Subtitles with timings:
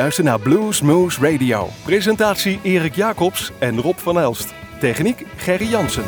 [0.00, 1.68] Luistert naar Blues Moose Radio.
[1.84, 4.54] Presentatie Erik Jacobs en Rob van Elst.
[4.78, 6.04] Techniek Gerry Jansen.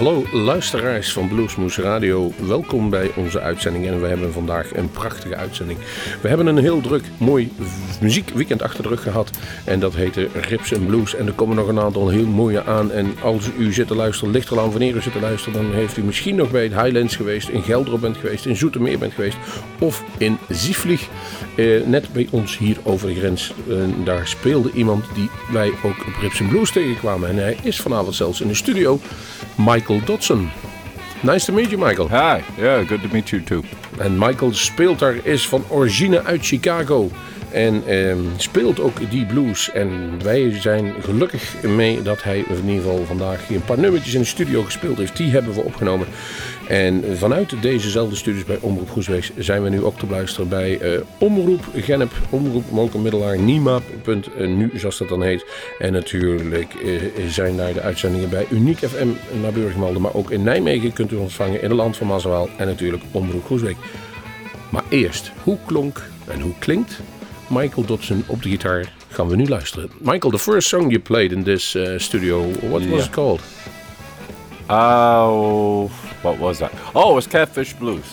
[0.00, 3.86] Hallo luisteraars van Bluesmoose Radio, welkom bij onze uitzending.
[3.86, 5.78] En we hebben vandaag een prachtige uitzending.
[6.20, 7.52] We hebben een heel druk, mooi
[8.00, 9.30] muziekweekend achter de rug gehad.
[9.64, 11.14] En dat heette Rips and Blues.
[11.14, 12.92] En er komen nog een aantal heel mooie aan.
[12.92, 15.72] En als u zit te luisteren, ligt er aan wanneer u zit te luisteren, dan
[15.72, 19.12] heeft u misschien nog bij het Highlands geweest, in Gelderop bent geweest, in Zoetermeer bent
[19.12, 19.36] geweest
[19.78, 21.08] of in Zieflieg,
[21.60, 23.52] eh, net bij ons hier over de grens.
[23.68, 28.14] Eh, daar speelde iemand die wij ook op Rips Blues tegenkwamen en hij is vanavond
[28.14, 29.00] zelfs in de studio.
[29.56, 30.50] Michael Dodson.
[31.22, 32.08] Nice to meet you, Michael.
[32.08, 33.62] Hi, yeah, good to meet you too.
[33.98, 37.10] En Michael speelt daar, is van origine uit Chicago.
[37.50, 39.70] En eh, speelt ook die blues.
[39.70, 44.20] En wij zijn gelukkig mee dat hij in ieder geval vandaag een paar nummertjes in
[44.20, 45.16] de studio gespeeld heeft.
[45.16, 46.06] Die hebben we opgenomen.
[46.70, 51.00] En vanuit dezezelfde studios bij Omroep Goeswees zijn we nu ook te beluisteren bij uh,
[51.18, 55.46] Omroep Genep, Omroep Monkenmiddelaar, Nima.nu zoals dat dan heet.
[55.78, 59.08] En natuurlijk uh, zijn daar de uitzendingen bij Uniek FM
[59.40, 62.66] naar Burgmalde, maar ook in Nijmegen kunt u ontvangen in het land van Mazawaal en
[62.66, 63.76] natuurlijk Omroep Goesweek.
[64.68, 67.00] Maar eerst, hoe klonk en hoe klinkt
[67.48, 69.90] Michael Dodson op de gitaar gaan we nu luisteren.
[69.98, 72.90] Michael, the first song you played in this uh, studio, what Yeah.
[72.92, 73.40] was it called?
[74.68, 75.90] Oh,
[76.22, 76.72] what was that?
[76.94, 78.04] Oh, it was Catfish Blues.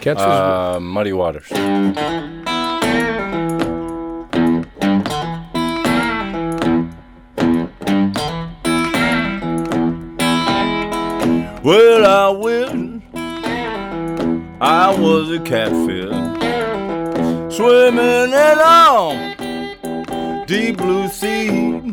[0.00, 0.22] Catfish.
[0.22, 1.50] Uh, Muddy Waters.
[11.62, 13.02] Well, I wish
[14.60, 16.14] I was a catfish
[17.52, 19.34] swimming along
[20.46, 21.92] deep blue sea.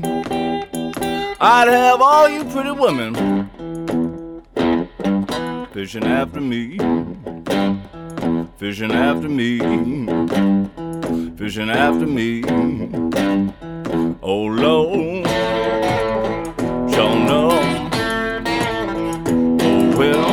[1.41, 3.42] I'd have all you pretty women
[5.83, 6.77] fishing after me,
[8.55, 9.59] fishing after me,
[11.35, 12.41] fishing after me.
[14.21, 15.27] Oh Lord,
[16.89, 17.49] sure no.
[19.59, 20.31] Oh well.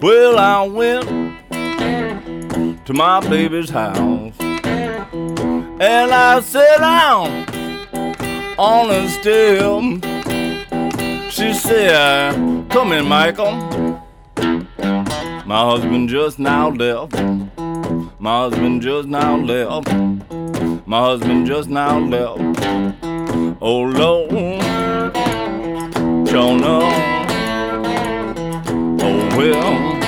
[0.00, 1.04] Well, I went
[2.86, 7.41] to my baby's house and I sat down
[8.62, 10.00] on a.
[11.28, 12.32] She said,
[12.70, 13.52] Come in, Michael.
[15.44, 17.20] My husband just now left.
[18.20, 19.92] My husband just now left.
[20.86, 22.38] My husband just now left.
[23.60, 24.30] Oh Lord,
[26.60, 26.80] no.
[29.00, 29.98] Oh well.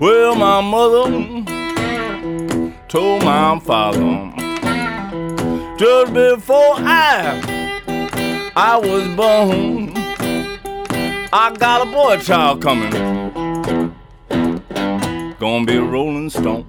[0.00, 1.39] Well, my mother
[2.90, 4.32] told my father
[5.78, 7.40] just before I
[8.56, 9.92] I was born.
[11.32, 12.90] I got a boy child coming.
[15.38, 16.66] Gonna be a rolling stone.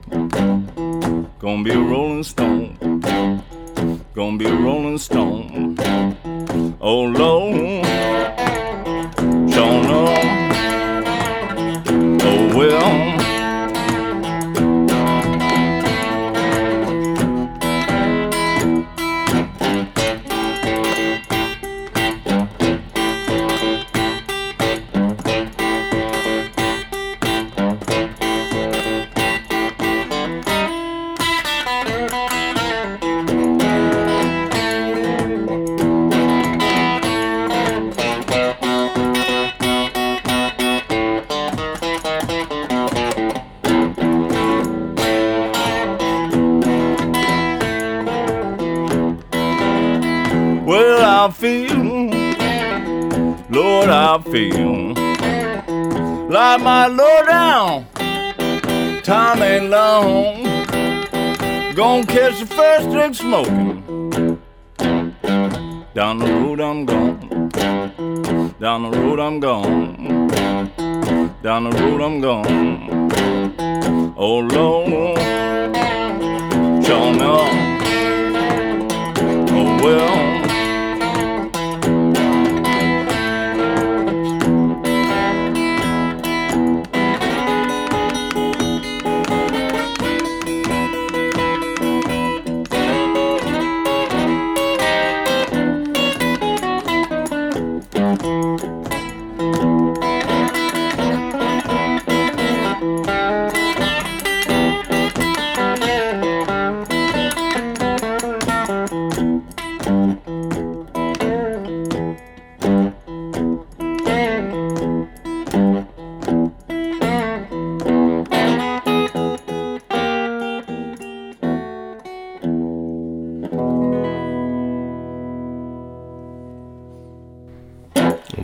[1.40, 2.78] Gonna be a rolling stone.
[4.14, 5.76] Gonna be a rolling stone.
[6.80, 7.84] Oh Lord,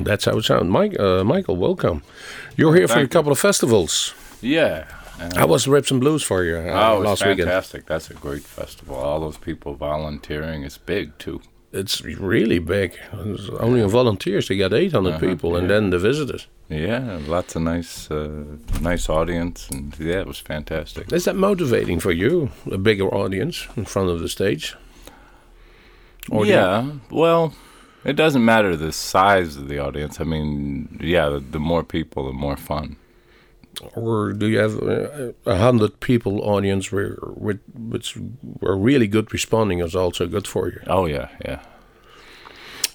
[0.07, 0.65] that's how it sounds.
[0.69, 2.01] Mike, uh, Michael, welcome.
[2.55, 3.17] You're here for a Thank you.
[3.19, 4.13] couple of festivals.
[4.41, 4.85] Yeah.
[5.35, 7.39] How was the Ribs and Blues for you uh, oh, last weekend?
[7.49, 7.85] fantastic.
[7.87, 8.95] That's a great festival.
[8.95, 10.63] All those people volunteering.
[10.63, 11.41] It's big too.
[11.73, 12.97] It's really big.
[13.13, 16.47] It's only in volunteers they got 800 Uh-huh, people, and then the visitors.
[16.69, 18.29] Yeah, lots of nice, uh,
[18.81, 21.11] nice audience, and yeah, it was fantastic.
[21.11, 22.49] Is that motivating for you?
[22.71, 24.75] A bigger audience in front of the stage?
[26.29, 27.53] Or yeah, well,
[28.07, 30.21] it doesn't matter the size of the audience.
[30.21, 32.95] I mean, yeah, the, the more people, the more fun.
[33.95, 38.17] or do you have uh, a hundred people audience where with which
[38.63, 40.81] are really good responding is also good for you?
[40.87, 41.59] Oh yeah, yeah.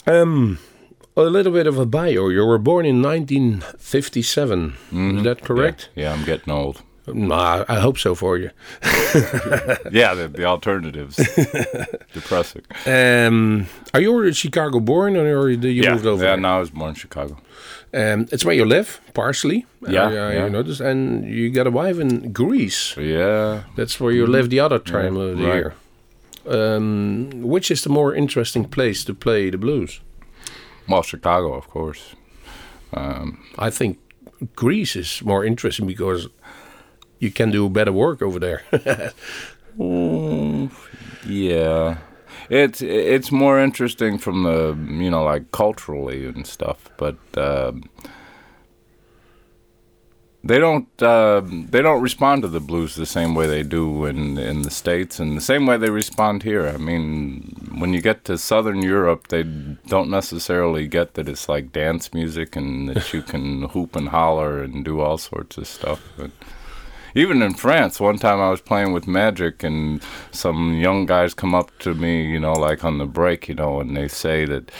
[0.06, 0.58] Um,
[1.16, 2.28] a little bit of a bio.
[2.28, 4.74] You were born in 1957.
[5.18, 5.90] Is that correct?
[5.94, 6.82] Yeah, yeah, I'm getting old.
[7.06, 8.50] Nah, I hope so for you.
[9.90, 11.16] yeah, the, the alternatives
[12.12, 12.62] depressing.
[12.86, 16.22] Um, are you Chicago born or did you yeah, moved over?
[16.22, 16.30] yeah.
[16.30, 16.40] there?
[16.40, 17.36] No, I was born in Chicago.
[17.94, 19.66] Um, it's where you live, partially.
[19.86, 20.44] Yeah, uh, yeah.
[20.44, 22.96] You notice, and you got a wife in Greece.
[22.96, 25.54] Yeah, That's where you live the other time of the right.
[25.54, 25.74] year.
[26.46, 30.00] Um, which is the more interesting place to play the blues?
[30.88, 32.14] well, Chicago, of course.
[32.92, 33.98] Um, I think
[34.56, 36.28] Greece is more interesting because
[37.22, 38.62] you can do better work over there.
[41.24, 41.98] Yeah,
[42.50, 47.84] it's it's more interesting from the you know like culturally and stuff, but um
[50.44, 54.36] they don't uh, they don't respond to the blues the same way they do in
[54.38, 56.66] in the states, and the same way they respond here.
[56.66, 61.70] I mean, when you get to Southern Europe, they don't necessarily get that it's like
[61.72, 66.00] dance music and that you can hoop and holler and do all sorts of stuff.
[66.16, 66.32] But
[67.14, 71.54] even in France, one time I was playing with Magic, and some young guys come
[71.54, 74.70] up to me, you know, like on the break, you know, and they say that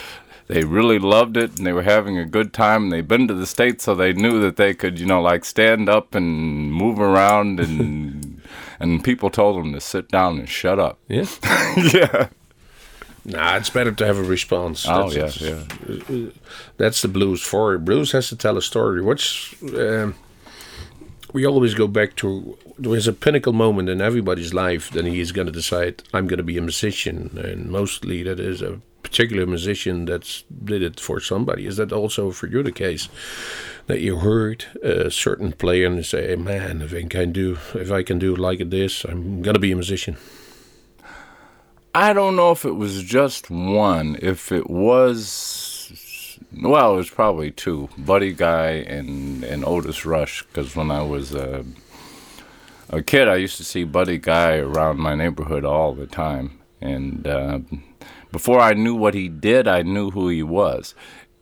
[0.49, 2.85] they really loved it and they were having a good time.
[2.85, 5.45] And they'd been to the States, so they knew that they could, you know, like
[5.45, 8.41] stand up and move around, and
[8.81, 10.99] and people told them to sit down and shut up.
[11.09, 11.25] yeah.
[11.77, 12.29] yeah.
[13.25, 14.85] Nah, it's better to have a response.
[14.89, 16.31] Oh That's- yeah, it's- yeah.
[16.77, 17.85] That's the blues for it.
[17.85, 19.01] Blues has to tell a story.
[19.01, 20.17] Which um,
[21.33, 22.57] we always go back to.
[22.79, 24.91] There is a pinnacle moment in everybody's life.
[24.91, 28.41] Then he is going to decide, I'm going to be a musician, and mostly that
[28.41, 31.67] is a particular musician that's did it for somebody.
[31.67, 33.09] Is that also for you the case?
[33.87, 37.91] That you heard a certain player and say, hey, "Man, if I can do, if
[37.91, 40.17] I can do like this, I'm going to be a musician."
[41.95, 44.17] I don't know if it was just one.
[44.23, 45.72] If it was,
[46.61, 47.89] well, it was probably two.
[47.99, 50.43] Buddy Guy and, and Otis Rush.
[50.45, 51.65] Because when I was a,
[52.91, 56.59] a kid, I used to see Buddy Guy around my neighborhood all the time.
[56.81, 57.61] And uh,
[58.33, 60.95] before I knew what he did, I knew who he was.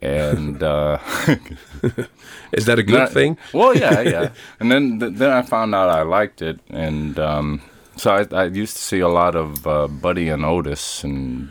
[0.02, 0.98] And uh,
[2.52, 3.36] Is that a good Not- thing?
[3.52, 4.30] Well, yeah, yeah.
[4.58, 7.60] and then th- then I found out I liked it, and um,
[7.96, 11.50] so I, I used to see a lot of uh, Buddy and Otis, and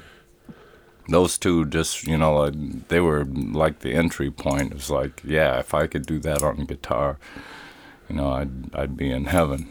[1.09, 2.51] those two just you know uh,
[2.87, 4.71] they were like the entry point.
[4.71, 7.17] It was like, yeah, if I could do that on guitar,
[8.09, 9.67] you know, I'd I'd be in heaven.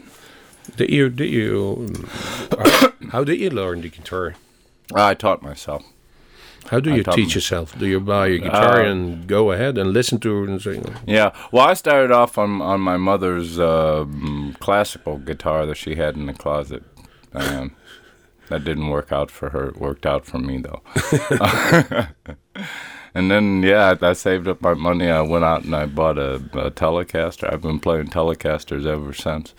[0.77, 1.09] Did you?
[1.09, 2.05] Did you?
[2.57, 4.35] how- how did you learn the guitar?
[4.93, 5.83] I taught myself.
[6.69, 7.77] How do you teach yourself?
[7.79, 10.81] Do you buy a guitar Uh, and go ahead and listen to it and say,
[11.07, 16.15] Yeah, well, I started off on on my mother's um, classical guitar that she had
[16.15, 16.83] in the closet.
[17.33, 17.71] Um,
[18.49, 19.69] that didn't work out for her.
[19.69, 20.81] It worked out for me though.
[23.13, 25.09] and then yeah, I, I saved up my money.
[25.09, 27.51] I went out and I bought a, a Telecaster.
[27.51, 29.53] I've been playing Telecasters ever since.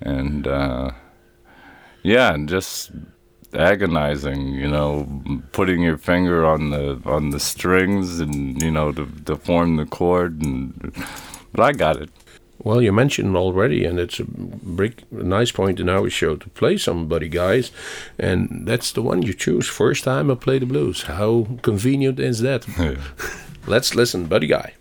[0.00, 0.90] And uh,
[2.02, 2.90] yeah, and just
[3.54, 5.22] agonizing, you know,
[5.52, 9.86] putting your finger on the on the strings and you know to, to form the
[9.86, 10.92] chord and
[11.52, 12.10] but I got it.
[12.58, 16.48] Well, you mentioned already, and it's a, big, a nice point in our show to
[16.50, 17.70] play somebody, guys.
[18.18, 19.68] And that's the one you choose.
[19.68, 21.02] First time I play the blues.
[21.02, 22.66] How convenient is that?
[23.66, 24.74] Let's listen, Buddy Guy.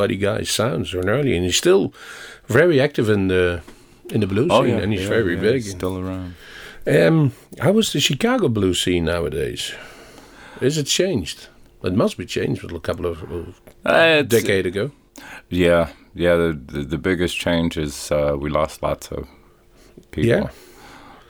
[0.00, 1.92] Buddy Guy sounds early, and he's still
[2.48, 3.60] very active in the
[4.14, 5.62] in the blues Oh scene, yeah, and he's yeah, very yeah, big.
[5.62, 6.34] he's Still around.
[6.86, 9.74] Um, how is the Chicago blues scene nowadays?
[10.60, 11.48] Is it changed?
[11.82, 14.90] It must be changed a couple of a Uh, decade ago.
[15.50, 16.36] Yeah, yeah.
[16.36, 19.26] The, the the biggest change is uh, we lost lots of
[20.10, 20.28] people.
[20.30, 20.48] Yeah.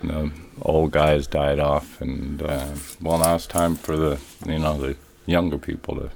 [0.03, 0.31] The
[0.62, 2.67] old guys died off, and uh,
[3.03, 4.95] well, now it's time for the you know the
[5.27, 6.09] younger people to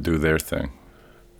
[0.00, 0.70] do their thing.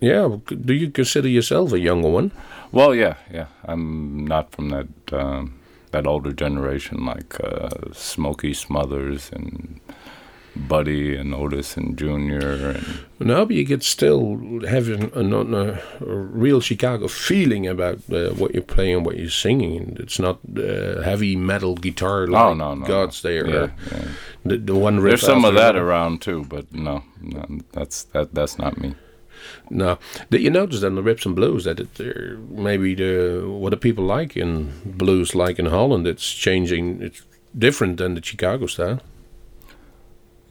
[0.03, 0.37] Yeah.
[0.65, 2.31] Do you consider yourself a younger one?
[2.73, 3.47] Well, yeah, yeah.
[3.63, 5.59] I'm not from that um,
[5.91, 9.79] that older generation like uh, Smokey Smothers and
[10.55, 15.79] Buddy and Otis and Junior and No, but you could still have a, a, a,
[16.05, 19.95] real Chicago feeling about uh, what you're playing, what you're singing.
[20.01, 23.29] It's not uh, heavy metal guitar like oh no no God's no.
[23.29, 23.47] there.
[23.47, 24.07] Yeah, yeah.
[24.43, 28.33] The, the one riff There's some of that around too, but no, no, that's that
[28.33, 28.95] that's not me.
[29.69, 29.97] No,
[30.29, 31.99] did you notice on the Ribs and blues that it,
[32.49, 37.01] maybe the what the people like in blues, like in Holland, it's changing.
[37.01, 37.23] It's
[37.57, 38.99] different than the Chicago style.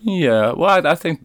[0.05, 1.21] Yeah, well, I, I think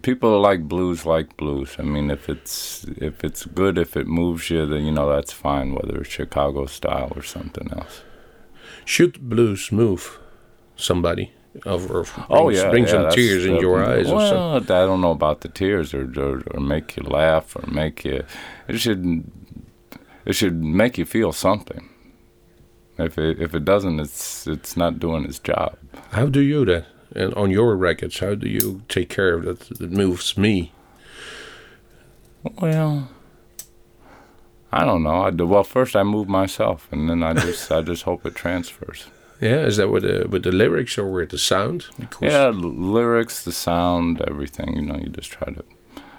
[0.00, 1.76] people like blues like blues.
[1.78, 5.32] I mean, if it's if it's good, if it moves you, then you know that's
[5.32, 5.74] fine.
[5.74, 8.02] Whether it's Chicago style or something else.
[8.86, 10.18] Should blues move
[10.76, 11.32] somebody?
[11.64, 14.68] Or, or Oh brings- yeah, bring yeah, some tears in your eyes or something.
[14.68, 18.04] Well, I don't know about the tears or, or or make you laugh or make
[18.04, 18.24] you.
[18.68, 19.24] It should
[20.24, 21.88] it should make you feel something.
[22.98, 25.76] If it if it doesn't, it's it's not doing its job.
[26.12, 26.86] How do you that?
[27.14, 29.78] And on your records, how do you take care of that?
[29.78, 30.72] That moves me.
[32.60, 33.08] Well,
[34.72, 35.22] I don't know.
[35.22, 38.34] I do, well, first I move myself, and then I just I just hope it
[38.34, 39.06] transfers.
[39.40, 41.86] Yeah, is that with the with the lyrics or with the sound?
[41.98, 44.76] Because Yeah, l- lyrics, the sound, everything.
[44.76, 45.62] You know, you just try to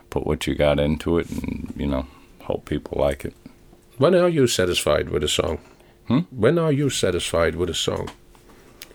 [0.09, 2.05] put what you got into it, and you know,
[2.43, 3.33] hope people like it.
[3.97, 5.57] When are you satisfied with a song?
[6.07, 6.19] Hmm?
[6.29, 8.09] When are you satisfied with a song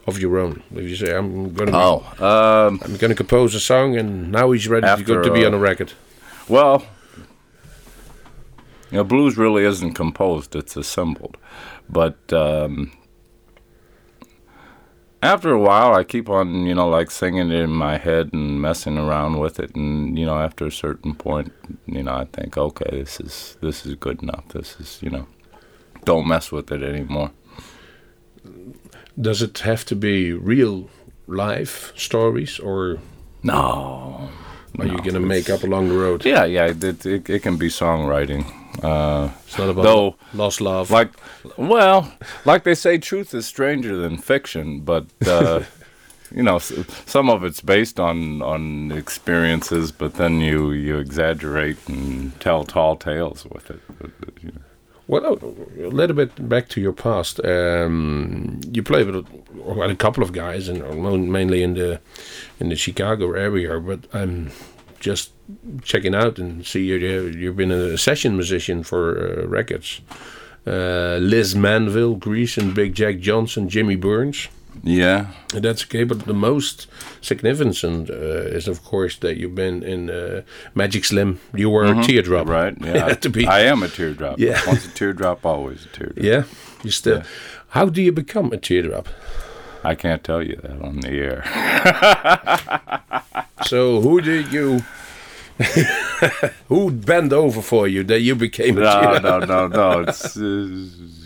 [0.07, 0.63] of your own?
[0.75, 4.69] If you say I'm gonna Oh, um, I'm gonna compose a song and now he's
[4.69, 5.93] ready to go After, to be uh, on a record.
[6.49, 6.85] well,
[8.91, 11.37] you know, blues really isn't composed; it's assembled.
[11.89, 12.93] But um,
[15.23, 18.61] after a while, I keep on, you know, like singing it in my head and
[18.61, 21.53] messing around with it, and you know, after a certain point,
[21.87, 24.49] you know, I think, okay, this is this is good enough.
[24.49, 25.27] This is, you know,
[26.05, 27.31] don't mess with it anymore.
[29.21, 30.91] Does it have to be real
[31.27, 32.99] life stories or
[33.45, 34.31] No.
[34.79, 36.25] Are you gonna make up along the road?
[36.25, 38.45] Yeah, yeah, it, it, it can be songwriting.
[38.83, 40.91] Uh, It's not about Though, lost love.
[40.91, 41.11] like,
[41.57, 42.13] well,
[42.45, 45.07] like they say, truth is stranger than fiction, but.
[45.27, 45.63] Uh,
[46.35, 52.33] You know, some of it's based on on experiences, but then you you exaggerate and
[52.41, 53.81] tell tall tales with it.
[54.01, 54.11] But,
[54.43, 54.63] you know.
[55.09, 55.39] Well,
[55.79, 57.45] a little bit back to your past.
[57.45, 60.81] Um, you played with a, well, a couple of guys, and
[61.31, 62.01] mainly in the
[62.61, 63.79] in the Chicago area.
[63.81, 64.53] But I'm
[65.01, 65.33] just
[65.83, 66.97] checking out and see you.
[66.97, 70.01] You've been a session musician for uh, records.
[70.65, 74.49] Uh, Liz Manville, Grease, and Big Jack Johnson, Jimmy Burns.
[74.85, 76.87] Yeah, And that's okay, but the most
[77.21, 80.43] significant uh, is, of course, that you've been in uh,
[80.75, 81.39] Magic Slim.
[81.55, 82.75] You were a teardrop, right.
[82.85, 83.47] Yeah, to be.
[83.47, 84.39] I am a teardrop.
[84.39, 84.61] Yeah.
[84.67, 86.25] once a teardrop, always a teardrop.
[86.25, 86.45] Yeah,
[86.83, 87.23] you still.
[87.69, 89.09] How do you become a teardrop?
[89.85, 91.45] I can't tell you that on the air.
[93.67, 94.81] So who did you?
[96.69, 99.23] who bent over for you that you became a No, teardrop?
[99.23, 100.01] no, no, no.
[100.01, 101.22] It's uh, it's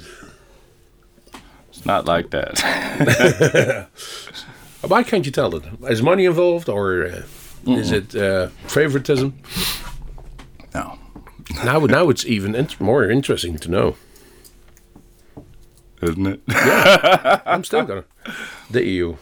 [1.86, 3.88] not like that.
[4.88, 5.64] Why can't you tell it?
[5.88, 7.22] Is money involved or uh,
[7.66, 9.32] is it uh, favoritism?
[10.74, 10.98] No,
[11.64, 13.96] Now, now it's even int- more interesting to know.
[16.02, 16.40] isn't it?
[16.48, 18.04] yeah, I'm still gonna.
[18.72, 19.18] You?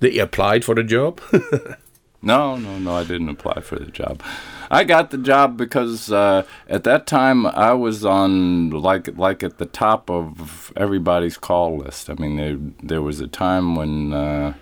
[0.00, 1.20] Did you applied for the job?
[2.26, 2.96] No, no, no.
[2.96, 4.20] I didn't apply for the job.
[4.68, 9.58] I got the job because uh, at that time I was on like like at
[9.58, 12.10] the top of everybody's call list.
[12.10, 14.54] I mean, there there was a time when uh,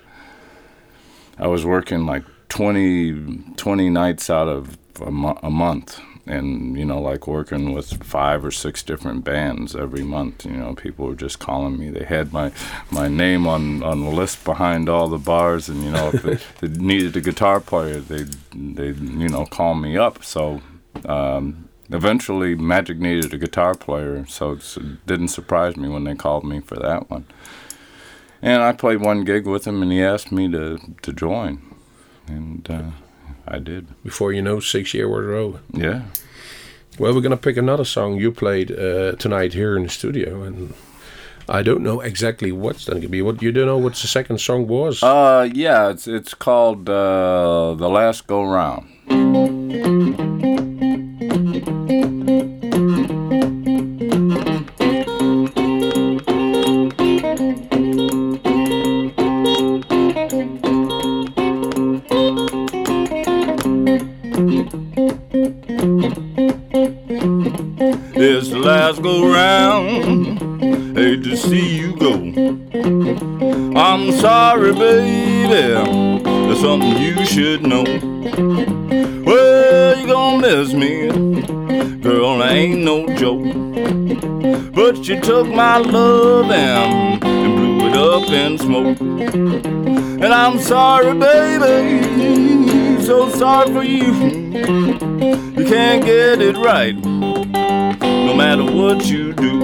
[1.39, 5.99] I was working like 20, 20 nights out of a, mo- a month.
[6.27, 10.47] And you know, like working with five or six different bands every month.
[10.47, 11.91] You know, people were just calling me.
[11.91, 12.51] They had my
[12.91, 16.39] my name on on the list behind all the bars, and you know, if they,
[16.67, 20.25] they needed a guitar player, they they you know call me up.
[20.25, 20.63] So
[21.05, 26.45] um, eventually, Magic needed a guitar player, so it didn't surprise me when they called
[26.45, 27.27] me for that one.
[28.41, 31.61] And I played one gig with him, and he asked me to to join,
[32.27, 32.91] and uh,
[33.47, 33.87] I did.
[34.03, 35.61] Before you know, six year was over.
[35.73, 36.03] Yeah.
[36.99, 40.75] Well, we're gonna pick another song you played uh, tonight here in the studio, and
[41.49, 43.21] I don't know exactly what's going to be.
[43.21, 45.03] What you don't know what the second song was?
[45.03, 48.89] Uh, yeah, it's it's called uh, the last go round.
[68.85, 70.39] The go round.
[70.95, 72.13] Hate to see you go.
[73.81, 76.23] I'm sorry, baby.
[76.23, 77.85] There's something you should know.
[79.25, 81.09] Well, you gonna miss me,
[82.03, 82.43] girl.
[82.43, 83.55] I ain't no joke.
[84.75, 89.01] But you took my love and, and blew it up in smoke.
[89.01, 93.03] And I'm sorry, baby.
[93.03, 94.13] So sorry for you.
[95.57, 96.95] You can't get it right,
[98.25, 99.55] no matter what you do.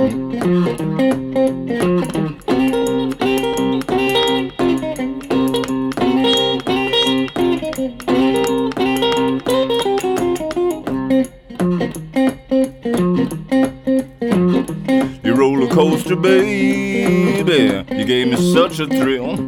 [15.23, 17.85] You roller coaster, baby.
[17.91, 19.39] You gave me such a thrill.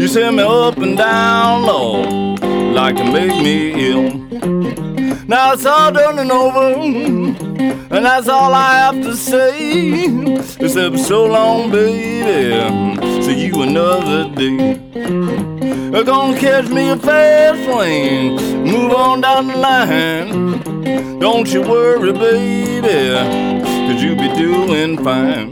[0.00, 2.40] You sent me up and down, Lord,
[2.74, 4.10] like it make me ill.
[5.28, 7.51] Now it's all done and over,
[8.02, 10.06] and that's all I have to say.
[10.58, 13.22] Except so long, baby.
[13.22, 14.74] See you another day.
[16.02, 18.34] Gonna catch me a fast plane,
[18.64, 21.20] move on down the line.
[21.20, 23.14] Don't you worry, baby,
[23.86, 25.51] cause you be doing fine.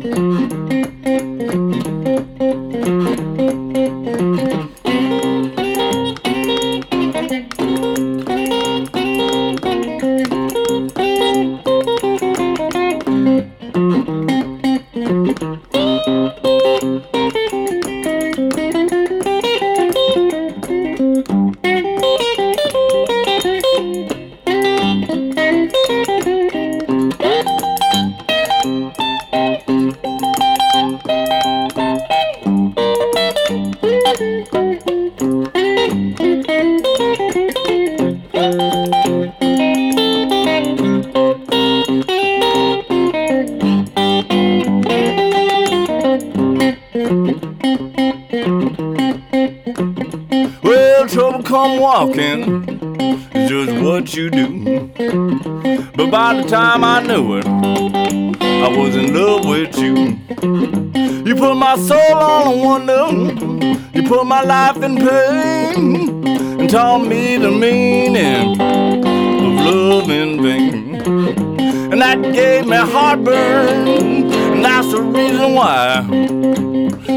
[72.10, 76.02] That gave me heartburn, and that's the reason why.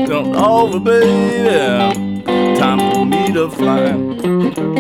[0.06, 2.24] Don't over, baby.
[2.60, 4.73] Time for me to fly.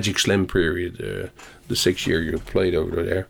[0.00, 1.28] Magic Slim period, uh,
[1.68, 3.26] the six year you played over there.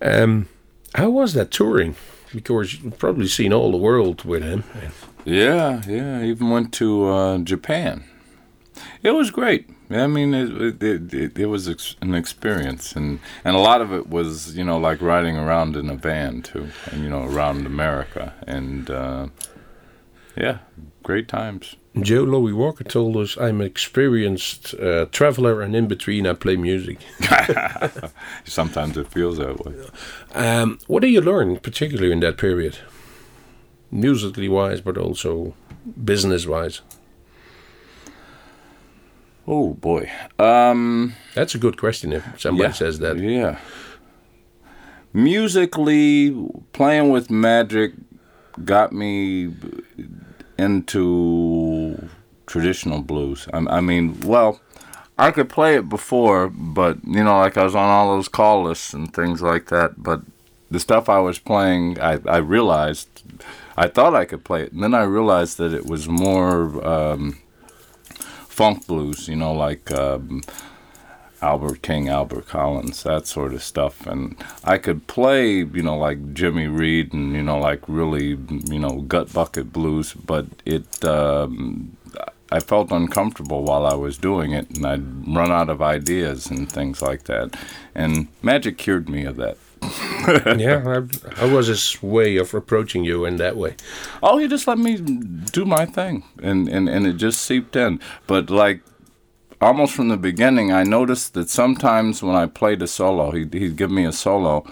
[0.00, 0.48] Um,
[0.94, 1.96] how was that touring?
[2.32, 4.62] Because you've probably seen all the world with him.
[5.24, 6.22] Yeah, yeah.
[6.22, 8.04] Even went to uh, Japan.
[9.02, 9.68] It was great.
[9.90, 13.92] I mean, it it, it, it was ex- an experience, and and a lot of
[13.92, 17.66] it was you know like riding around in a van too, and you know around
[17.66, 19.26] America, and uh,
[20.36, 20.58] yeah,
[21.02, 21.74] great times.
[22.00, 26.56] Joe Louis Walker told us, I'm an experienced uh, traveler, and in between I play
[26.56, 26.98] music.
[28.44, 29.74] Sometimes it feels that way.
[30.34, 32.78] Um, what do you learn, particularly in that period?
[33.90, 35.54] Musically wise, but also
[36.04, 36.82] business wise.
[39.46, 40.10] Oh boy.
[40.38, 43.18] Um, That's a good question if somebody yeah, says that.
[43.18, 43.58] Yeah.
[45.12, 46.36] Musically,
[46.72, 47.92] playing with magic
[48.64, 49.54] got me
[50.58, 52.08] into
[52.46, 53.48] traditional blues.
[53.52, 54.60] I, I mean, well,
[55.18, 58.64] I could play it before, but you know, like I was on all those call
[58.64, 60.02] lists and things like that.
[60.02, 60.22] But
[60.70, 63.22] the stuff I was playing, I, I realized
[63.76, 67.38] I thought I could play it, and then I realized that it was more um,
[68.48, 69.28] funk blues.
[69.28, 70.42] You know, like um,
[71.42, 74.06] Albert King, Albert Collins, that sort of stuff.
[74.06, 78.78] And I could play, you know, like Jimmy Reed and, you know, like really, you
[78.78, 81.96] know, gut bucket blues, but it, um,
[82.50, 86.70] I felt uncomfortable while I was doing it and I'd run out of ideas and
[86.70, 87.56] things like that.
[87.94, 89.58] And Magic cured me of that.
[90.58, 93.76] yeah, I, how was his way of approaching you in that way?
[94.22, 98.00] Oh, he just let me do my thing, and, and, and it just seeped in.
[98.26, 98.80] But like
[99.60, 103.76] almost from the beginning, I noticed that sometimes when I played a solo, he'd, he'd
[103.76, 104.64] give me a solo,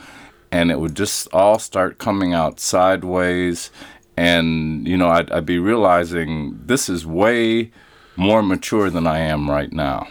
[0.50, 3.70] and it would just all start coming out sideways,
[4.16, 7.72] and you know I'd, I'd be realizing this is way
[8.16, 10.06] more mature than I am right now.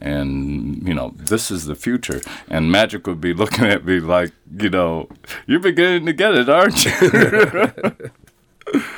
[0.00, 2.20] And you know this is the future.
[2.48, 5.08] And magic would be looking at me like you know
[5.46, 8.12] you're beginning to get it aren't you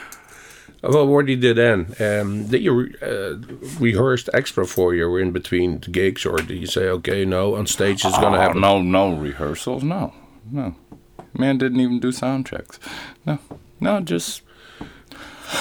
[0.83, 3.35] well what did you do then um, did you uh,
[3.79, 8.05] rehearse extra for you in between gigs or did you say okay no on stage
[8.05, 10.13] it's gonna oh, happen no no rehearsals no
[10.51, 10.75] no.
[11.39, 12.81] Man didn't even do sound checks.
[13.25, 13.39] No
[13.79, 14.43] no just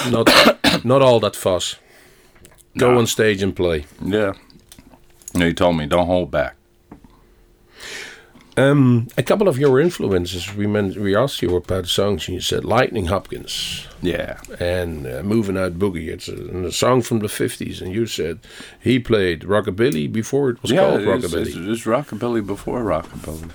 [0.10, 0.27] not
[0.84, 1.75] not all that fuss.
[2.77, 2.99] Go No.
[2.99, 3.86] on stage and play.
[4.01, 4.34] Yeah.
[5.34, 6.55] He told me don't hold back
[8.60, 10.54] Um, a couple of your influences.
[10.54, 15.22] We meant, we asked you about songs, and you said Lightning Hopkins yeah and uh,
[15.24, 16.08] Moving Out Boogie.
[16.08, 18.39] It's a, a song from the fifties, and you said
[18.80, 21.48] he played rockabilly before it was called it's, rockabilly.
[21.48, 23.50] It's, it's rockabilly before rockabilly,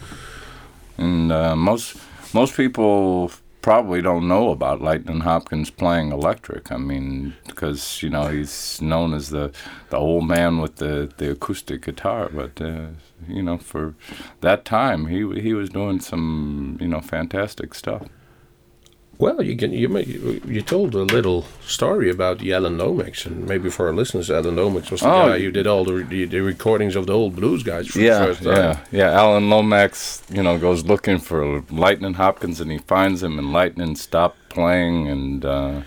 [0.97, 1.97] and uh, most
[2.33, 3.31] most people
[3.65, 6.71] probably don't know about Lightning Hopkins playing electric.
[6.71, 9.53] I mean, because you know he's known as the
[9.89, 12.89] the old man with the, the acoustic guitar, but uh,
[13.27, 13.95] you know for
[14.43, 18.03] that time he he was doing some you know fantastic stuff.
[19.19, 23.47] Well, you can you may, you told a little story about the Alan Lomax, and
[23.47, 25.29] maybe for our listeners, Alan Lomax was the Oh.
[25.29, 28.05] guy who did all the, the the recordings of the old blues guys for the
[28.05, 28.47] Yeah, time.
[28.47, 29.11] yeah, yeah.
[29.13, 33.95] Alan Lomax, you know, goes looking for Lightning Hopkins, and he finds him, and Lightning
[33.97, 35.81] stopped playing, and uh,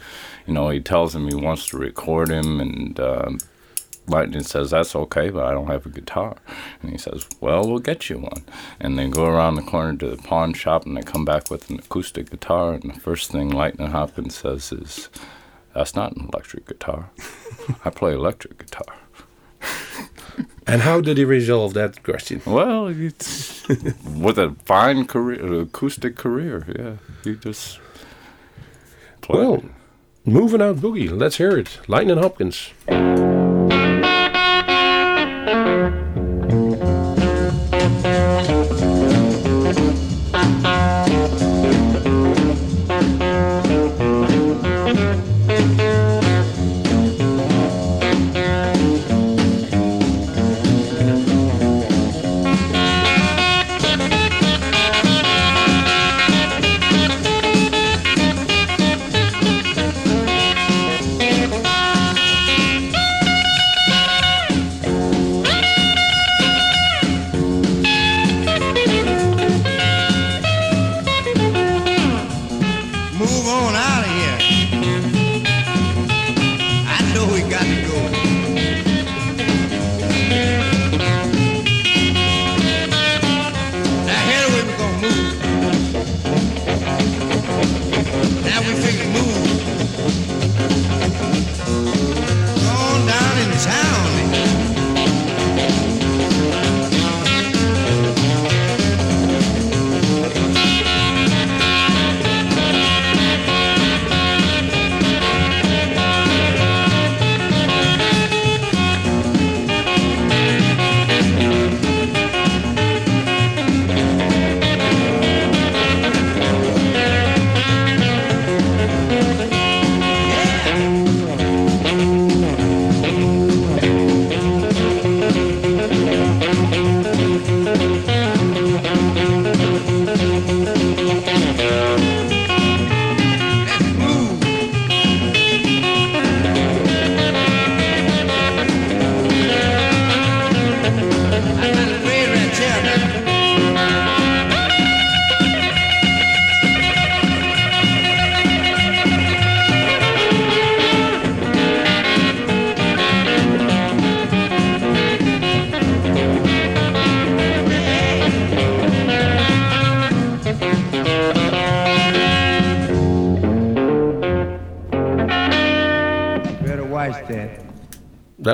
[0.46, 3.30] you know, he tells him he wants to record him, and uh,
[4.08, 6.38] Lightning says that's okay, but I don't have a guitar,
[6.82, 8.46] and he says, well, we'll get you one,
[8.80, 11.70] and they go around the corner to the pawn shop, and they come back with
[11.70, 15.10] an acoustic guitar, and the first thing Lightning Hopkins says is,
[15.74, 17.10] "That's not an electric guitar.
[17.86, 18.96] I play electric guitar."
[20.70, 22.41] And how did he resolve that question?
[22.46, 26.65] Well, it's with a fine career, acoustic career.
[26.78, 27.80] Yeah, he just
[29.22, 29.39] played.
[29.39, 29.63] Well,
[30.26, 31.10] moving out boogie.
[31.10, 31.80] Let's hear it.
[31.88, 32.72] Lightning Hopkins.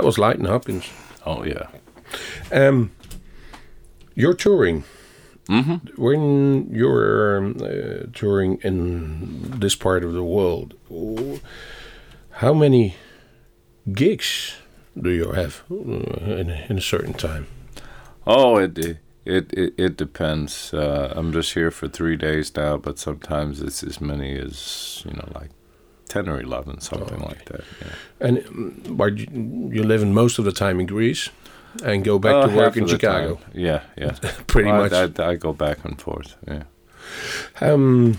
[0.04, 0.08] That.
[0.08, 0.86] Was Lightning Hopkins.
[1.26, 1.68] oh yeah,
[2.52, 2.92] Um,
[4.16, 4.84] You're touring.
[5.50, 6.02] Mm-hmm.
[6.02, 10.74] When you're um, uh, touring in this part of the world,
[12.30, 12.96] how many
[13.92, 14.56] gigs
[14.96, 15.76] do you have uh,
[16.40, 17.48] in, in a certain time?
[18.26, 18.98] Oh, it it
[19.54, 20.74] it, it depends.
[20.74, 25.12] Uh, I'm just here for three days now, but sometimes it's as many as you
[25.12, 25.50] know, like
[26.14, 27.62] ten or eleven, something like that.
[27.82, 28.28] Yeah.
[28.28, 29.28] And but you,
[29.76, 31.30] you live in most of the time in Greece
[31.86, 33.36] and go back Uh, to work in Chicago.
[33.36, 33.44] time.
[33.54, 34.12] Yeah, yeah.
[34.48, 35.20] Pretty Well, much.
[35.20, 36.36] I, I, I go back and forth.
[36.48, 36.64] Yeah.
[37.62, 38.18] Um,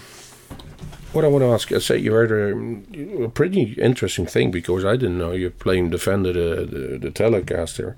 [1.12, 4.84] what I want to ask, I say you heard a, a pretty interesting thing because
[4.84, 7.94] I didn't know you're playing the Fender the, the, the Telecaster.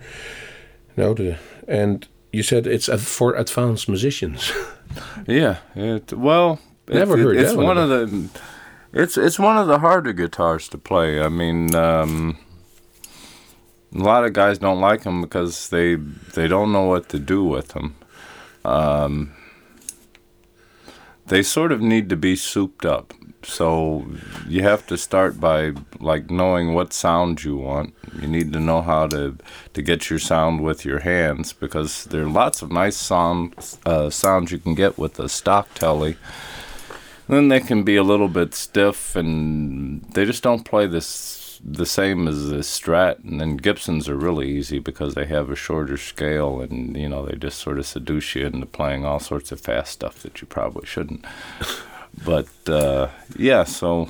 [0.97, 1.37] No, the
[1.69, 4.53] and you said it's a, for advanced musicians.
[5.27, 5.57] Yeah.
[5.75, 8.29] It, well, it- Never it- heard it's that one one of the.
[8.92, 11.20] It's it's one of the harder guitars to play.
[11.20, 12.38] I mean, um,
[13.94, 17.44] a lot of guys don't like them because they they don't know what to do
[17.44, 17.96] with them.
[18.64, 19.33] Um,
[21.27, 23.12] they sort of need to be souped up.
[23.42, 24.07] So
[24.49, 27.94] you have to start by like knowing what sound you want.
[28.20, 29.37] You need to know how to
[29.75, 34.11] to get your sound with your hands because there are lots of nice sound uh,
[34.11, 36.16] sounds you can get with the stock telly.
[37.29, 41.87] Then they can be a little bit stiff and they just don't play this the
[41.87, 43.25] same as the Strat.
[43.25, 47.27] And then Gibsons are really easy because they have a shorter scale and you know
[47.27, 50.47] they just sort of seduce you into playing all sorts of fast stuff that you
[50.47, 51.25] probably shouldn't.
[52.25, 54.09] but uh, yeah, so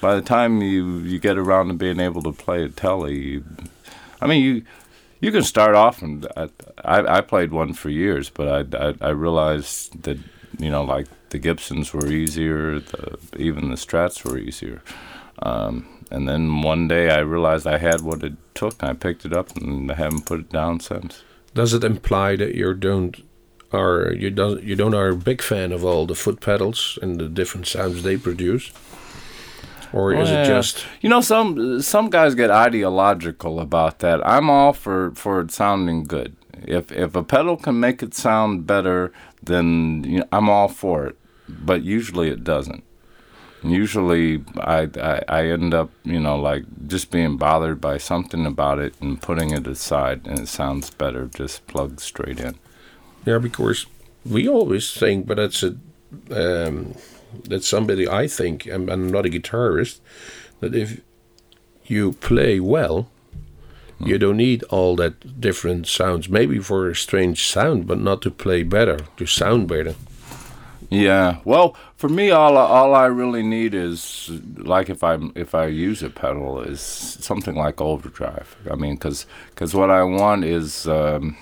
[0.00, 3.44] by the time you you get around to being able to play a telly, you,
[4.20, 4.62] I mean you
[5.20, 6.48] you can start off and I,
[6.82, 10.18] I, I played one for years, but I, I I realized that
[10.58, 14.82] you know like the Gibsons were easier, the even the Strats were easier.
[15.42, 19.24] Um, and then one day I realized I had what it took, and I picked
[19.24, 21.22] it up, and I haven't put it down since.
[21.54, 23.16] Does it imply that you don't
[23.72, 27.20] are you don't you don't are a big fan of all the foot pedals and
[27.20, 28.72] the different sounds they produce,
[29.92, 34.26] or is it just you know some some guys get ideological about that.
[34.26, 36.36] I'm all for for it sounding good.
[36.66, 41.06] If if a pedal can make it sound better, then you know, I'm all for
[41.06, 41.16] it.
[41.48, 42.84] But usually it doesn't.
[43.62, 48.78] Usually I, I I end up you know like just being bothered by something about
[48.78, 52.56] it and putting it aside, and it sounds better just plugged straight in.
[53.26, 53.86] Yeah, because
[54.24, 55.76] we always think, but that's a
[56.30, 56.94] um,
[57.44, 60.00] that's somebody I think, and I'm not a guitarist,
[60.60, 61.00] that if
[61.84, 63.08] you play well,
[64.00, 66.28] you don't need all that different sounds.
[66.28, 69.94] Maybe for a strange sound, but not to play better, to sound better.
[70.90, 71.38] Yeah.
[71.44, 76.02] Well, for me, all all I really need is like if I if I use
[76.02, 78.56] a pedal is something like overdrive.
[78.70, 81.36] I mean, because because what I want is um,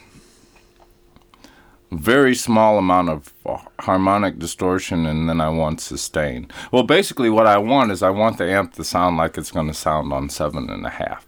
[1.90, 3.32] very small amount of
[3.80, 6.50] harmonic distortion, and then I want sustain.
[6.70, 9.68] Well, basically, what I want is I want the amp to sound like it's going
[9.68, 11.27] to sound on seven and a half.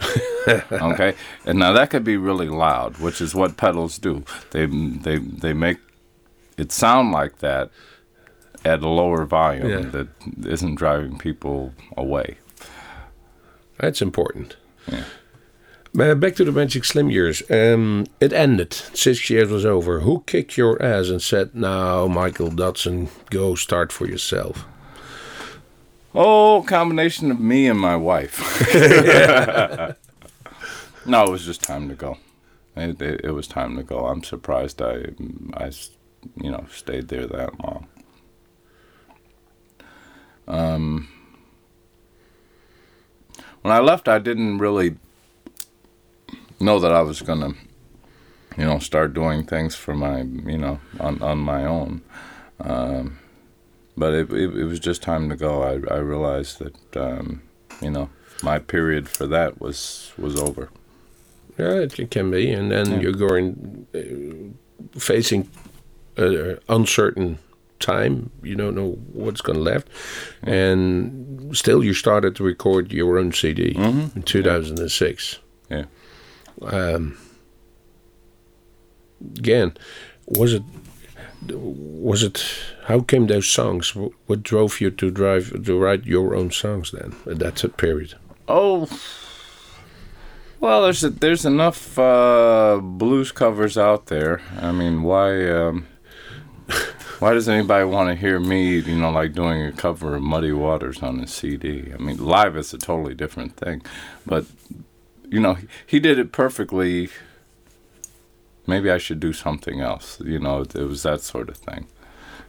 [0.72, 4.24] okay, and now that could be really loud, which is what pedals do.
[4.52, 5.78] They they they make
[6.56, 7.70] it sound like that
[8.64, 9.80] at a lower volume Yeah.
[9.90, 10.08] that
[10.46, 12.38] isn't driving people away.
[13.78, 14.56] That's important.
[14.86, 15.04] Yeah.
[15.98, 17.42] Uh, back to the Magic Slim years.
[17.50, 18.72] Um, it ended.
[18.72, 20.00] Six years was over.
[20.00, 24.64] Who kicked your ass and said, "Now, Michael Dotson, go start for yourself"?
[26.14, 28.40] Oh, combination of me and my wife.
[31.06, 32.18] no, it was just time to go.
[32.76, 34.06] It, it, it was time to go.
[34.06, 35.06] I'm surprised I,
[35.54, 35.70] I,
[36.36, 37.86] you know, stayed there that long.
[40.48, 41.08] Um,
[43.62, 44.96] when I left, I didn't really
[46.58, 47.54] know that I was gonna,
[48.56, 52.02] you know, start doing things for my, you know, on on my own.
[52.58, 53.18] Um,
[53.96, 55.62] but it, it, it was just time to go.
[55.62, 57.42] I, I realized that um,
[57.82, 58.08] you know
[58.42, 60.70] my period for that was was over.
[61.58, 62.50] Yeah, it can be.
[62.50, 63.00] And then Yeah.
[63.00, 65.50] you're going uh, facing
[66.16, 67.38] an uncertain
[67.80, 68.30] time.
[68.42, 69.88] You don't know what's going to left.
[70.42, 75.38] And still, you started to record your own CD in 2006.
[75.70, 75.84] Yeah.
[76.62, 77.18] Um,
[79.36, 79.72] again,
[80.26, 80.62] was it?
[81.46, 82.44] Was it?
[82.84, 83.94] How came those songs?
[83.94, 88.14] What drove you to drive to write your own songs then at that period?
[88.46, 88.88] Oh,
[90.60, 94.42] well, there's there's enough uh, blues covers out there.
[94.60, 95.86] I mean, why um,
[97.18, 100.52] why does anybody want to hear me, you know, like doing a cover of Muddy
[100.52, 101.92] Waters on a CD?
[101.94, 103.82] I mean, live is a totally different thing,
[104.26, 104.44] but
[105.30, 107.08] you know, he did it perfectly.
[108.72, 110.06] Maybe I should do something else.
[110.34, 111.82] You know, it was that sort of thing.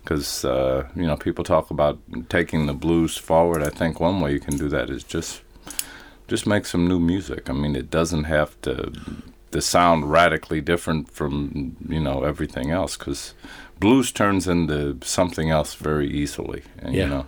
[0.03, 1.95] Because uh, you know, people talk about
[2.29, 3.61] taking the blues forward.
[3.63, 5.41] I think one way you can do that is just
[6.27, 7.49] just make some new music.
[7.49, 8.73] I mean, it doesn't have to
[9.51, 12.97] to sound radically different from you know everything else.
[12.97, 13.35] Because
[13.79, 16.61] blues turns into something else very easily.
[16.83, 17.03] And, Yeah.
[17.03, 17.25] You know,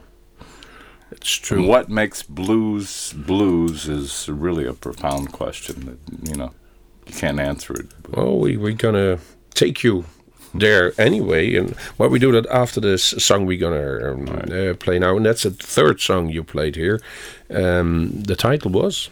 [1.12, 1.64] It's true.
[1.68, 6.52] what makes blues blues is really a profound question that you know
[7.08, 7.88] you can't answer it.
[8.10, 9.20] Well, we, we're gonna
[9.54, 10.06] take you
[10.54, 15.00] there anyway, and what we do that after this song we're gonna um, uh, play
[15.00, 17.02] now, and that's the third song you played here.
[17.50, 19.10] Um, the title was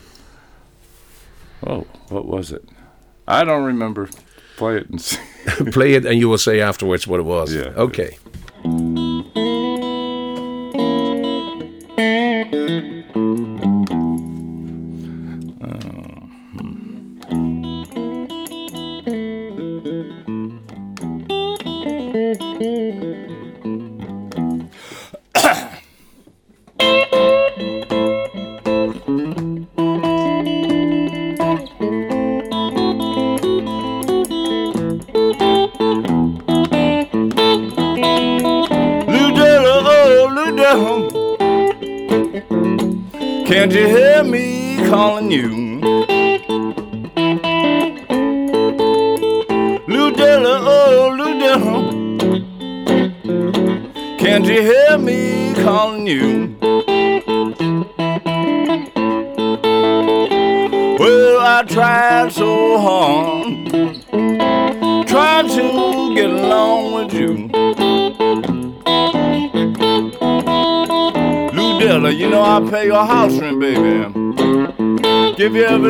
[1.65, 2.67] Oh, what was it?
[3.27, 4.09] I don't remember.
[4.57, 5.19] Play it and see.
[5.71, 7.53] play it, and you will say afterwards what it was.
[7.53, 7.73] Yeah.
[7.75, 8.17] Okay.
[8.63, 9.10] Ludella,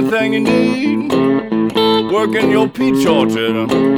[0.02, 2.12] everything you need.
[2.12, 3.91] Work in your peach orchard.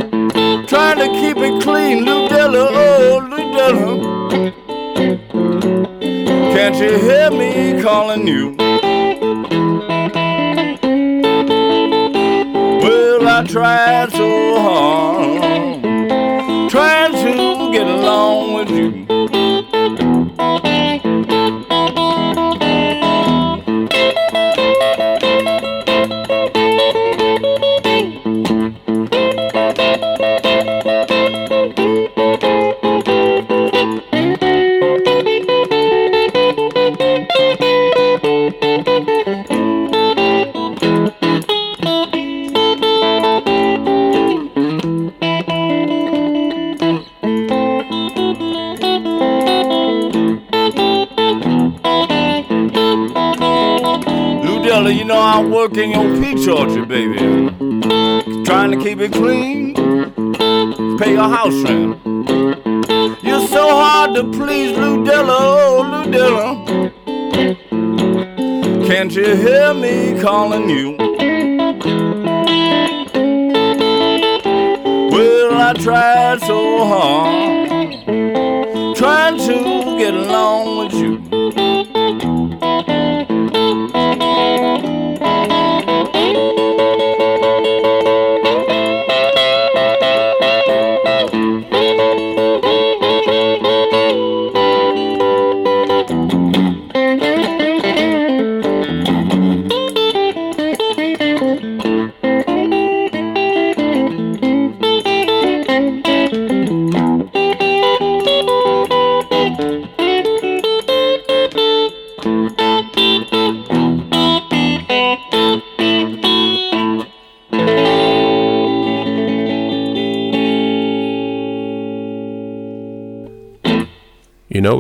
[55.50, 57.18] Know I your peach orchard, baby.
[58.44, 59.76] Trying to keep it clean,
[60.98, 62.00] pay your house rent.
[63.24, 66.66] You're so hard to please, Ludella, oh, Ludella.
[68.88, 70.98] Can't you hear me calling you?
[75.12, 78.06] Well, I tried so hard,
[78.96, 80.63] trying to get along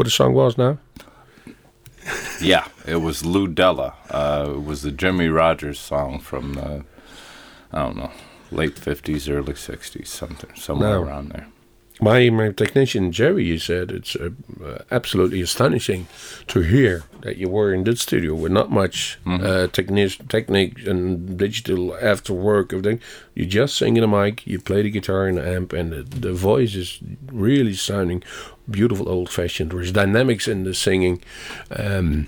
[0.04, 0.78] what the song was now?
[2.42, 3.94] Yeah, it was Ludella.
[4.10, 6.84] Uh, it was the Jimmy Rogers song from the,
[7.72, 8.12] I don't know,
[8.52, 11.04] late 50s, early 60s, something, somewhere No.
[11.04, 11.48] around there.
[12.02, 14.32] My, my technician Jerry, you said it's uh,
[14.92, 16.08] absolutely astonishing
[16.48, 21.38] to hear that you were in that studio with not much uh, technic, technique and
[21.38, 23.00] digital after work everything.
[23.36, 26.02] You just sing in a mic, you play the guitar and the amp, and the,
[26.04, 27.00] the voice is
[27.32, 28.24] really sounding
[28.70, 29.72] beautiful, old fashioned.
[29.72, 31.22] There's dynamics in the singing.
[31.70, 32.28] Um,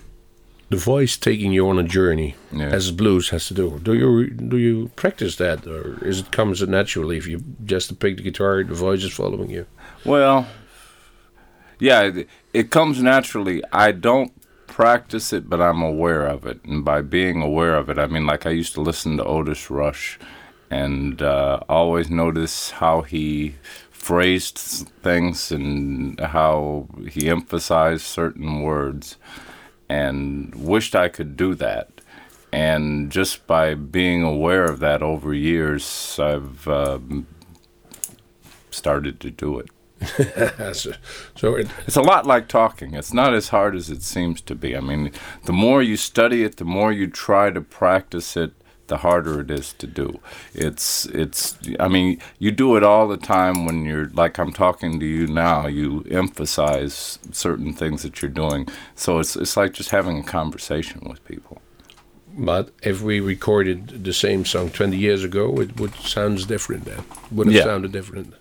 [0.69, 2.69] the voice taking you on a journey, Yeah.
[2.69, 3.79] as blues has to do.
[3.83, 8.17] Do you do you practice that, or is it comes naturally if you just pick
[8.17, 9.65] the guitar, the voice is following you?
[10.03, 10.47] Well,
[11.79, 13.61] yeah, it, it comes naturally.
[13.71, 14.31] I don't
[14.67, 16.63] practice it, but I'm aware of it.
[16.65, 19.69] And by being aware of it, I mean, like I used to listen to Otis
[19.69, 20.17] Rush
[20.71, 23.55] and uh, always notice how he
[24.06, 24.60] phrased
[25.01, 29.18] things and how he emphasized certain words,
[29.89, 31.89] and wished I could do that.
[32.53, 37.26] And just by being aware of that over years, I've um,
[38.70, 39.70] started to do it.
[40.76, 40.91] so,
[41.36, 42.93] so it, It's a lot like talking.
[42.93, 44.78] It's not as hard as it seems to be.
[44.78, 45.14] I mean,
[45.45, 48.53] the more you study it, the more you try to practice it,
[48.88, 50.19] the harder it is to do.
[50.53, 54.99] It's it's I mean, you do it all the time when you're like I'm talking
[54.99, 58.67] to you now, you emphasize certain things that you're doing.
[58.95, 61.61] So it's it's like just having a conversation with people.
[62.38, 67.03] but if we recorded the same song 20 years ago, it would sound different then.
[67.31, 67.63] Would have Yeah.
[67.63, 68.33] sounded different.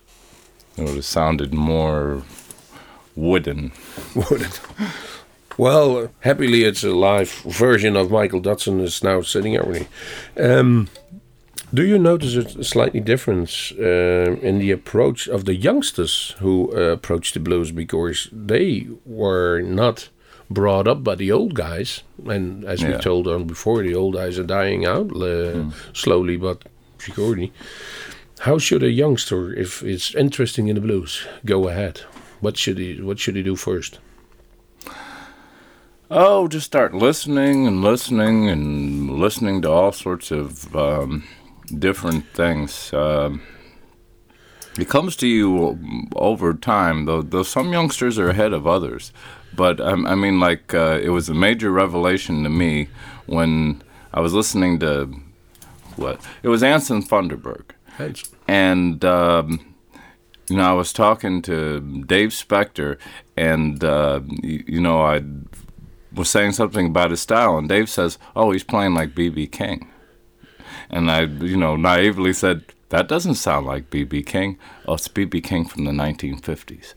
[0.77, 2.23] It would have sounded more
[3.15, 3.71] wooden.
[4.31, 4.59] It?
[5.57, 9.87] Well, happily, it's a live version of Michael Dotson is now sitting over me.
[10.37, 10.89] Um,
[11.73, 16.91] do you notice a slightly difference uh, in the approach of the youngsters who uh,
[16.91, 20.09] approach the blues because they were not
[20.49, 24.37] brought up by the old guys, and as we told on before, the old guys
[24.37, 26.63] are dying out uh, slowly but
[26.99, 27.51] surely.
[28.39, 32.01] How should a youngster, if it's interesting in the blues, go ahead?
[32.41, 33.99] What should he What should he do first?
[36.11, 41.23] Oh, just start listening and listening and listening to all sorts of um,
[41.79, 42.93] different things.
[42.93, 43.41] Um,
[44.77, 45.79] it comes to you
[46.15, 47.23] over time, though.
[47.23, 49.11] Though some youngsters are ahead of others,
[49.55, 52.89] but um, I mean, like uh, it was a major revelation to me
[53.25, 53.81] when
[54.13, 55.09] I was listening to
[55.95, 58.29] what it was Anson Funderburgh Hans.
[58.47, 59.75] and um,
[60.49, 62.99] you know, I was talking to Dave Specter,
[63.35, 65.23] and uh, you, you know, I
[66.15, 69.89] was saying something about his style, and Dave says, "Oh, he's playing like BB King,"
[70.89, 72.63] and I, you know, naively said.
[72.89, 74.21] That doesn't sound like B.B.
[74.21, 74.59] King.
[74.87, 75.41] Oh, it's B.B.
[75.41, 76.93] King from the 1950s.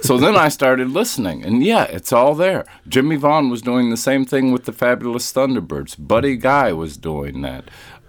[0.04, 2.66] so then I started listening, and yeah, it's all there.
[2.86, 5.96] Jimmie Vaughan was doing the same thing with the Fabulous Thunderbirds.
[5.98, 7.64] Buddy Guy was doing that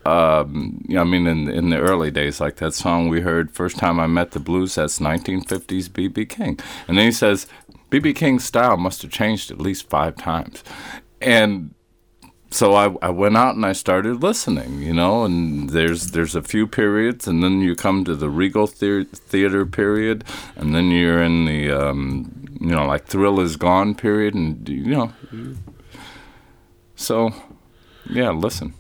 [0.06, 4.00] um, I mean, in in the early days, like that song we heard first time
[4.00, 7.46] I met the blues, that's 1950s BB King, and then he says
[7.92, 10.64] BB King's style must have changed at least five times,
[11.22, 11.76] and
[12.50, 16.42] so I, I went out and I started listening, you know, and there's there's a
[16.42, 20.24] few periods, and then you come to the Regal thea- Theater period,
[20.56, 24.86] and then you're in the um, you know like Thrill Is Gone period, and you
[24.86, 25.14] know,
[26.96, 27.34] so
[28.10, 28.74] yeah, listen.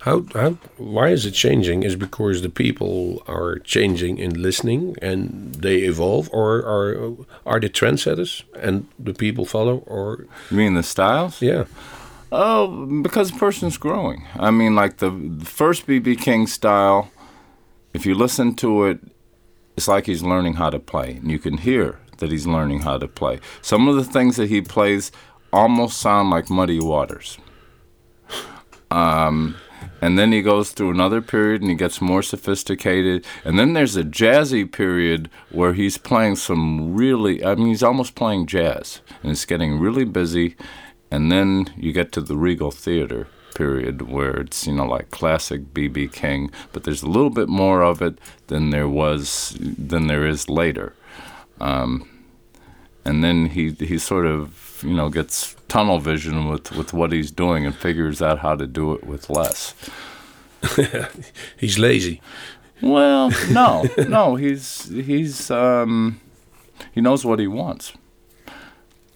[0.00, 1.82] How how why is it changing?
[1.84, 7.68] Is because the people are changing in listening and they evolve, or are are the
[7.68, 11.42] trendsetters and the people follow, or You mean the styles?
[11.42, 11.64] yeah,
[12.34, 14.24] Oh, because the person's growing.
[14.36, 17.10] I mean, like the, the first BB King style,
[17.92, 18.98] if you listen to it,
[19.76, 21.16] it's like he's learning how to play.
[21.20, 23.38] And you can hear that he's learning how to play.
[23.60, 25.12] Some of the things that he plays
[25.52, 27.36] almost sound like muddy waters.
[28.92, 29.56] Um,
[30.02, 33.24] and then he goes through another period and he gets more sophisticated.
[33.44, 38.14] And then there's a jazzy period where he's playing some really, I mean, he's almost
[38.14, 40.56] playing jazz and it's getting really busy.
[41.10, 45.72] And then you get to the Regal Theater period where it's, you know, like classic
[45.72, 46.08] B.B.
[46.08, 48.18] King, but there's a little bit more of it
[48.48, 50.94] than there was, than there is later.
[51.60, 52.08] Um,
[53.04, 57.30] and then he, he sort of, you know, gets tunnel vision with, with what he's
[57.30, 59.74] doing and figures out how to do it with less.
[61.56, 62.20] he's lazy.
[62.82, 66.20] Well, no, no, he's he's um,
[66.92, 67.92] he knows what he wants,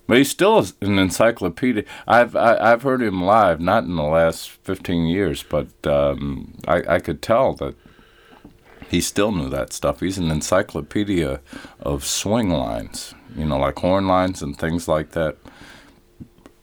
[0.07, 1.85] but he's still an encyclopedia.
[2.07, 6.95] I've I, I've heard him live, not in the last fifteen years, but um, I
[6.95, 7.75] I could tell that
[8.89, 9.99] he still knew that stuff.
[9.99, 11.41] He's an encyclopedia
[11.81, 15.37] of swing lines, you know, like horn lines and things like that.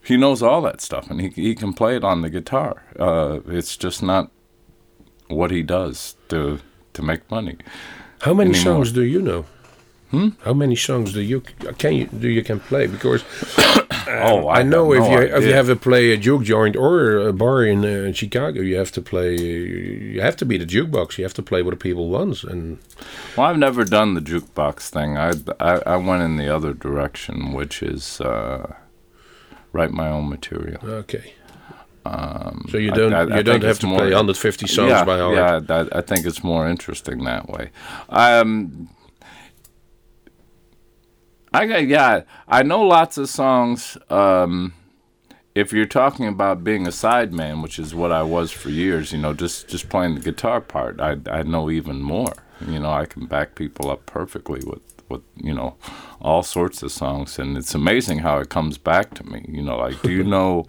[0.04, 2.84] He knows all that stuff, and he he can play it on the guitar.
[3.00, 4.32] Uh, it's just not
[5.28, 6.60] what he does to
[6.94, 7.58] to make money.
[8.22, 8.64] How many Anymore.
[8.64, 9.46] songs do you know?
[10.14, 10.30] Hmm?
[10.46, 11.42] How many songs do you
[11.80, 12.86] can you do you can play?
[12.86, 13.24] Because
[14.08, 17.18] Oh, I, know if no you if you have to play a juke joint or
[17.30, 19.36] a bar in uh, Chicago, you have to play.
[19.36, 21.18] You have to be the jukebox.
[21.18, 22.44] You have to play what the people want.
[22.44, 22.78] And
[23.36, 25.18] Well, I've never done the jukebox thing.
[25.18, 28.76] I, I, I went in the other direction, which is uh,
[29.72, 30.82] write my own material.
[30.86, 31.34] okay.
[32.06, 35.06] so you don't I- I you think don't have to more- play 150 songs yeah,
[35.06, 35.36] by heart.
[35.36, 37.72] Yeah, I, I think it's more interesting that way.
[38.10, 38.90] Um,
[41.54, 43.98] I got yeah, I know lots of songs.
[44.10, 44.74] Um,
[45.54, 49.20] if you're talking about being a sideman, which is what I was for years, you
[49.20, 52.34] know, just just playing the guitar part, I I know even more.
[52.68, 55.76] You know, I can back people up perfectly with with you know
[56.20, 59.46] all sorts of songs, and it's amazing how it comes back to me.
[59.48, 60.66] You know, like do you know,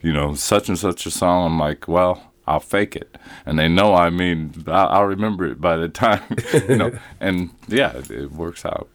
[0.00, 1.46] you know, such and such a song?
[1.46, 2.26] I'm like, well.
[2.46, 3.16] I'll fake it,
[3.46, 3.94] and they know.
[3.94, 6.22] I mean, I'll, I'll remember it by the time,
[6.68, 6.98] you know.
[7.20, 8.88] and yeah, it, it works out.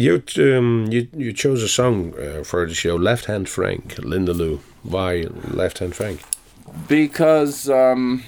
[0.00, 4.32] You um, you you chose a song uh, for the show, Left Hand Frank, Linda
[4.32, 4.60] Lou.
[4.82, 6.20] Why Left Hand Frank?
[6.88, 8.22] because um,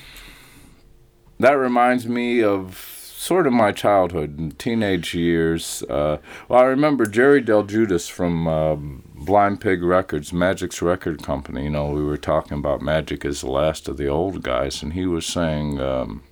[1.39, 2.77] that reminds me of
[3.17, 5.83] sort of my childhood and teenage years.
[5.89, 6.19] Uh,
[6.49, 11.65] well, I remember Jerry Del Giudice from um Blind Pig Records, Magic's record company.
[11.65, 14.93] You know, we were talking about Magic as the last of the old guys, and
[14.93, 15.81] he was saying.
[15.81, 16.23] Um,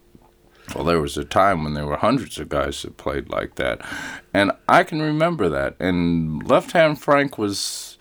[0.74, 3.80] well, there was a time when there were hundreds of guys that played like that,
[4.32, 5.76] and I can remember that.
[5.80, 7.98] And Left Hand Frank was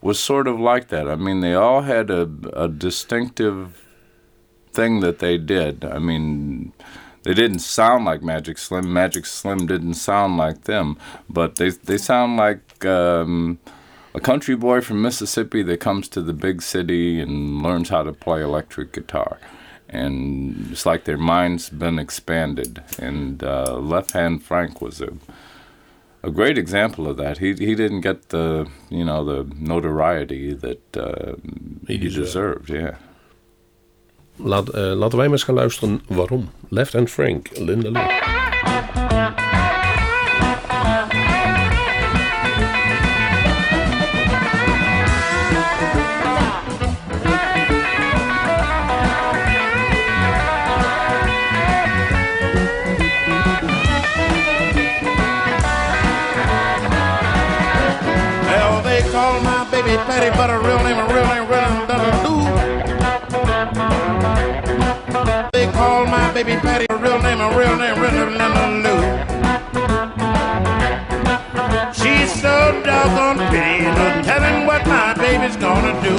[0.00, 1.08] was sort of like that.
[1.08, 3.82] I mean, they all had a, a distinctive
[4.70, 5.84] thing that they did.
[5.84, 6.72] I mean,
[7.22, 8.92] they didn't sound like Magic Slim.
[8.92, 10.98] Magic Slim didn't sound like them,
[11.28, 13.58] but they they sound like um,
[14.14, 18.12] a country boy from Mississippi that comes to the big city and learns how to
[18.12, 19.38] play electric guitar.
[19.94, 22.82] And it's like their mind's been expanded.
[22.98, 25.08] And uh, Left Hand Frank was a
[26.24, 27.38] a great example of that.
[27.38, 31.34] He he didn't get the you know the notoriety that uh,
[31.86, 32.24] he, deserved.
[32.24, 32.68] deserved.
[32.68, 32.94] Yeah.
[34.36, 36.50] Laat, eh, laten wij maar eens gaan luisteren waarom.
[36.68, 38.43] Left Hand Frank, Linda Lou.
[65.52, 68.98] They call my baby Patty, her real name, her real name, real name, Lou.
[71.92, 76.16] She's so doggone pretty, no telling what my baby's gonna do.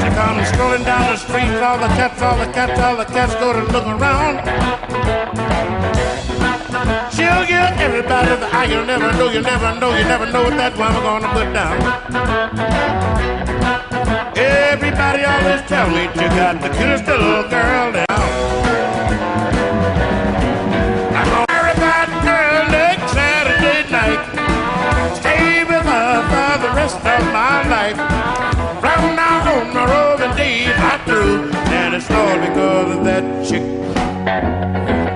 [0.00, 3.34] She comes strolling down the street, all the cats, all the cats, all the cats
[3.36, 4.38] go to look around.
[7.12, 8.68] She'll give everybody the eye.
[8.70, 13.47] You'll never know, you never know, you never know what that woman gonna put down.
[14.68, 18.04] Everybody always tell me you got the cutest little girl now.
[21.16, 24.20] I'm gonna marry that girl next Saturday night.
[25.16, 27.96] Stay with her for the rest of my life.
[28.82, 33.62] From now on, the roving days are through, and it's all because of that chick.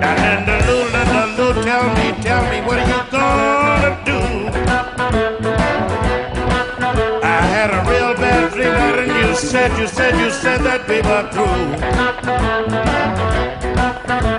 [0.01, 3.02] Now, Linda Lou, Linda Lou, tell me, tell me, what are you
[9.69, 11.47] said, you said, you said that we were through.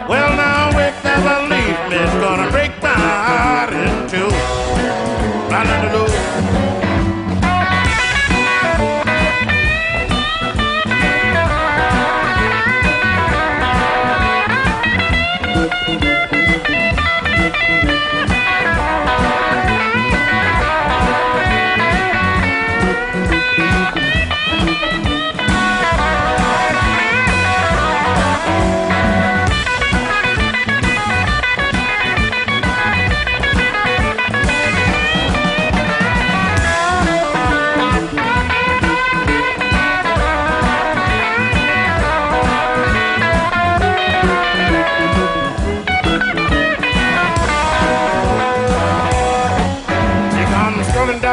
[0.09, 4.27] Well, now if ever leave me, it's gonna break my heart in two.
[5.49, 6.62] Now,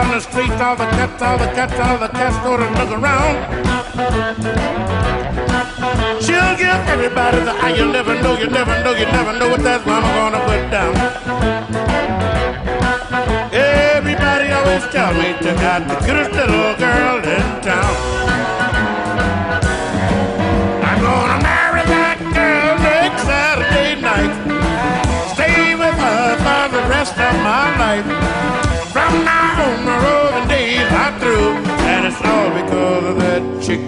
[0.00, 2.90] down the street, all the cats, all the cats, all the cats go to look
[2.98, 3.36] around.
[6.24, 7.74] She'll give everybody the eye.
[7.76, 10.92] You never know, you never know, you never know what that mama gonna put down.
[13.52, 17.94] Everybody always tell me you got the cutest little girl in town.
[20.88, 24.34] I'm gonna marry that girl next Saturday night.
[25.34, 28.19] Stay with her for the rest of my life.
[32.10, 33.80] It's all because of that chick.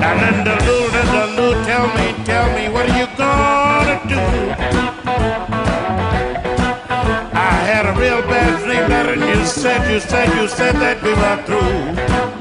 [0.00, 4.22] Now, Linda Lou, Linda Lou, tell me, tell me, what are you gonna do?
[7.36, 11.02] I had a real bad dream that and you said, you said, you said that
[11.02, 12.39] we were through.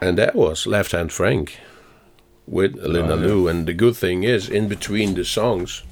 [0.00, 1.58] And that was Left Hand Frank
[2.46, 3.48] with Linda Lou.
[3.48, 5.82] And the good thing is, in between the songs,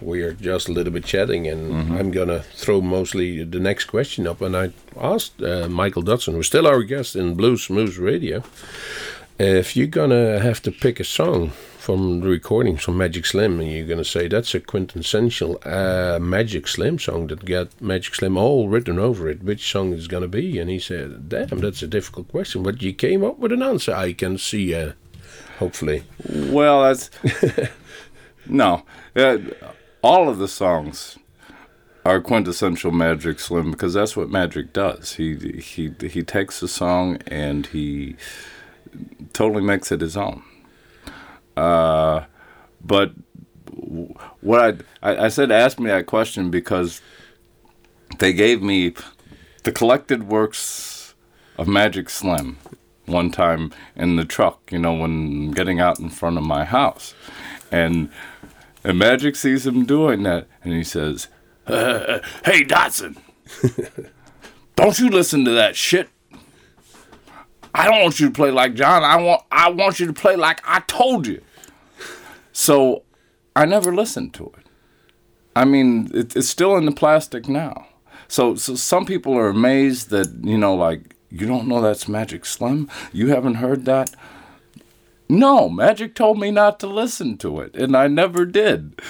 [0.00, 4.26] we are just a little bit chatting, and I'm gonna throw mostly the next question
[4.26, 4.42] up.
[4.42, 8.42] And I asked uh, Michael Dotson, who's still our guest in Bluesmoose Radio,
[9.38, 11.52] if you're gonna have to pick a song
[11.86, 16.66] from the recordings from Magic Slim, and you're gonna say that's a quintessential uh, Magic
[16.66, 20.58] Slim song that got Magic Slim all written over it, which song is gonna be?
[20.58, 23.94] And he said, "Damn, that's a difficult question, but you came up with an answer.
[23.94, 24.94] I can see, uh,
[25.60, 27.08] hopefully." Well, that's
[28.46, 28.82] no.
[29.14, 29.38] Uh,
[30.02, 31.16] all of the songs
[32.04, 35.12] are quintessential Magic Slim because that's what Magic does.
[35.12, 38.16] He he he takes a song and he
[39.32, 40.42] totally makes it his own.
[41.56, 42.24] Uh,
[42.84, 43.12] but
[44.40, 44.60] what
[45.02, 47.00] I, I I said ask me that question because
[48.18, 48.94] they gave me
[49.64, 51.14] the collected works
[51.58, 52.58] of Magic Slim
[53.06, 57.14] one time in the truck, you know, when getting out in front of my house.
[57.70, 58.10] And,
[58.84, 61.28] and Magic sees him doing that, and he says,
[61.66, 63.16] uh, Hey, Dotson,
[64.76, 66.08] don't you listen to that shit.
[67.76, 69.04] I don't want you to play like John.
[69.04, 71.42] I want I want you to play like I told you.
[72.52, 73.02] So
[73.54, 74.66] I never listened to it.
[75.54, 77.86] I mean, it, it's still in the plastic now.
[78.28, 82.46] So, so some people are amazed that you know, like you don't know that's Magic
[82.46, 82.88] Slim.
[83.12, 84.14] You haven't heard that.
[85.28, 89.00] No, Magic told me not to listen to it, and I never did.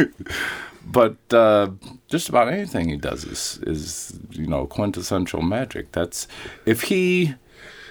[0.84, 1.70] but uh,
[2.08, 5.92] just about anything he does is is you know quintessential Magic.
[5.92, 6.26] That's
[6.66, 7.34] if he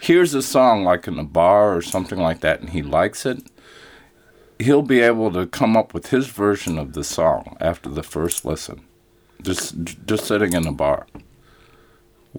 [0.01, 3.43] hears a song like in a bar or something like that, and he likes it
[4.59, 8.45] he'll be able to come up with his version of the song after the first
[8.45, 8.81] listen,
[9.41, 9.73] just
[10.05, 11.07] just sitting in a bar.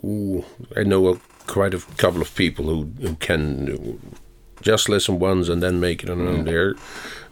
[0.04, 0.44] Ooh,
[0.76, 4.14] I know a, quite a couple of people who, who can
[4.60, 6.44] just listen once and then make it on their own.
[6.44, 6.74] They're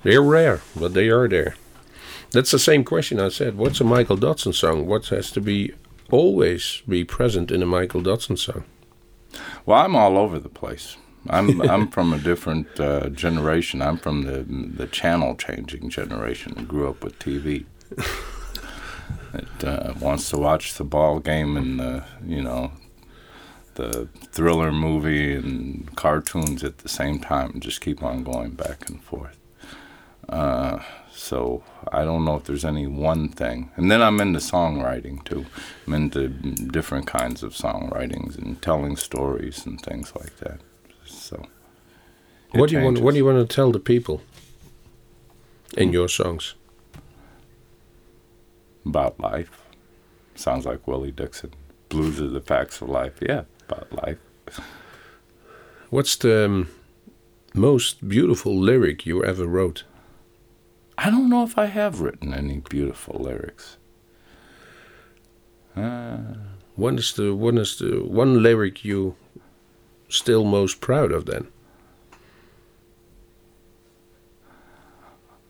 [0.02, 1.54] they're rare, but they are there.
[2.30, 3.56] That's the same question I said.
[3.56, 4.86] What's a Michael Dotson song?
[4.86, 5.72] What has to be
[6.10, 8.64] always be present in a Michael Dotson song?
[9.66, 10.96] Well, I'm all over the place.
[11.28, 13.82] I'm I'm from a different uh, generation.
[13.82, 16.54] I'm from the the channel changing generation.
[16.56, 17.66] I grew up with TV.
[19.34, 22.72] It uh, wants to watch the ball game and the you know
[23.74, 28.88] the thriller movie and cartoons at the same time and just keep on going back
[28.88, 29.38] and forth.
[30.28, 30.80] Uh,
[31.18, 33.70] so I don't know if there's any one thing.
[33.76, 35.46] And then I'm into songwriting too.
[35.86, 40.60] I'm into different kinds of songwritings and telling stories and things like that.
[41.04, 41.46] So
[42.52, 43.00] What do you want?
[43.00, 44.22] What do you want to tell the people
[45.76, 46.54] in your songs?
[48.86, 49.60] about life?
[50.34, 51.52] Sounds like Willie Dixon.
[51.90, 53.18] Blues are the facts of life.
[53.20, 54.18] Yeah, about life.
[55.90, 56.68] What's the um,
[57.54, 59.84] most beautiful lyric you ever wrote?
[61.00, 63.76] I don't know if I have written any beautiful lyrics.
[65.76, 66.18] Uh,
[66.74, 69.14] What is the one the one lyric you
[70.08, 71.26] still most proud of?
[71.26, 71.48] Then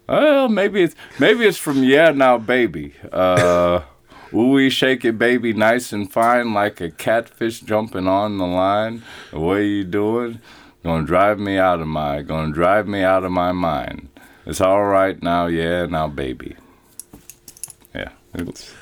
[0.07, 2.95] well, maybe it's maybe it's from Yeah Now Baby.
[3.11, 3.83] Uh,
[4.33, 9.03] Ooey shake it, baby, nice and fine, like a catfish jumping on the line.
[9.31, 10.41] The way you doing,
[10.83, 14.08] gonna drive me out of my, gonna drive me out of my mind.
[14.49, 16.57] It's all right now, yeah, now, baby.
[17.95, 18.75] Yeah, it's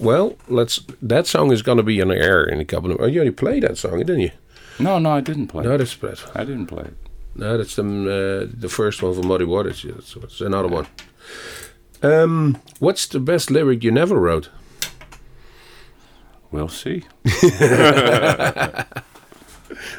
[0.00, 0.80] well, let's.
[1.00, 3.00] That song is gonna be on the air in a couple of.
[3.00, 4.32] Oh, you already played that song, didn't you?
[4.80, 5.62] no, no, I didn't play.
[5.62, 5.78] No, it.
[5.78, 6.32] that's that.
[6.34, 6.96] I didn't play it.
[7.36, 9.84] No, that's the uh, the first one from Muddy Waters.
[9.84, 10.88] Yeah, so it's another one.
[12.02, 14.50] Um, what's the best lyric you never wrote?
[16.50, 17.04] We'll see.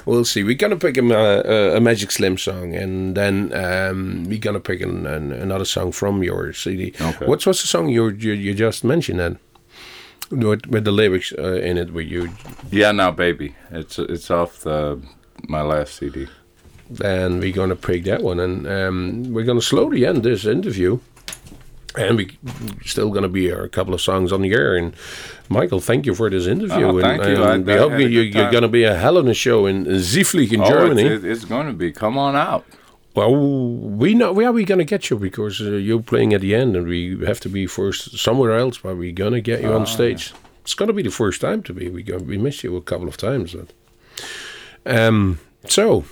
[0.05, 0.43] We'll see.
[0.43, 4.81] We're gonna pick a, uh, a Magic Slim song, and then um, we're gonna pick
[4.81, 6.93] an, an, another song from your CD.
[7.01, 7.25] Okay.
[7.25, 9.39] What's what's the song you you, you just mentioned then?
[10.31, 12.29] With, with the lyrics uh, in it, with you,
[12.71, 13.55] Yeah, now, baby.
[13.71, 14.99] It's it's off the
[15.47, 16.27] my last CD.
[16.89, 20.99] then we're gonna pick that one, and um, we're gonna slowly end this interview.
[21.97, 22.37] And we
[22.83, 24.75] still gonna be a couple of songs on the air.
[24.75, 24.93] And
[25.49, 26.85] Michael, thank you for this interview.
[26.85, 27.43] Oh, thank and, you.
[27.43, 30.51] And I, we hope you, you're gonna be a hell of a show in Zieflig
[30.51, 31.03] in Oh, Germany.
[31.03, 31.91] it's, it's going to be.
[31.91, 32.65] Come on out.
[33.15, 36.53] Well, we know where are we gonna get you because uh, you're playing at the
[36.53, 38.79] end, and we have to be first somewhere else.
[38.79, 40.33] But we're gonna get you Ah, on stage.
[40.63, 41.89] It's gonna be the first time to be.
[41.89, 43.71] We we missed you a couple of times, but
[44.85, 45.39] um.
[45.67, 46.03] So,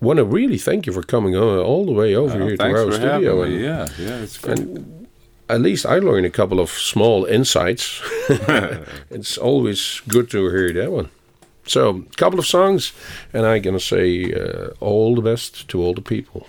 [0.00, 2.64] want to really thank you for coming uh, all the way over uh, here to
[2.64, 3.42] our studio.
[3.42, 4.66] And, yeah, yeah, it's great.
[5.48, 8.00] At least I learned a couple of small insights.
[9.10, 11.10] it's always good to hear that one.
[11.66, 12.92] So, a couple of songs,
[13.32, 16.46] and I'm going to say uh, all the best to all the people.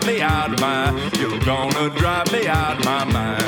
[0.00, 3.39] drive me out my, you're gonna drive me out of my mind.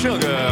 [0.00, 0.47] 这个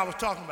[0.00, 0.49] I was talking about.